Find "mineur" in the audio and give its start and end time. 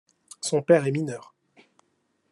0.91-1.35